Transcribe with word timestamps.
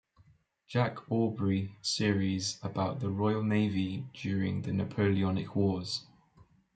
Jack 0.65 0.97
Aubrey 1.11 1.75
series 1.83 2.57
about 2.63 2.99
the 2.99 3.11
Royal 3.11 3.43
Navy 3.43 4.03
during 4.15 4.63
the 4.63 4.73
Napoleonic 4.73 5.55
Wars. 5.55 6.05